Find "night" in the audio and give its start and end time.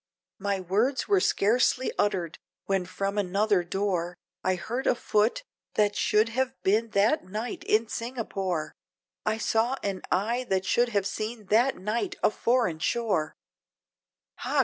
7.25-7.63, 11.77-12.15